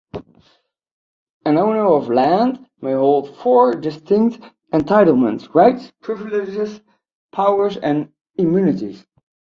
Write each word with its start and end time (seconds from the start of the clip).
An 1.45 1.59
owner 1.59 1.85
of 1.85 2.09
land 2.09 2.65
may 2.81 2.93
hold 2.93 3.35
four 3.35 3.75
distinct 3.75 4.39
entitlements: 4.73 5.53
rights, 5.53 5.91
privileges, 6.01 6.81
powers, 7.31 7.77
and 7.77 8.11
immunities. 8.35 9.05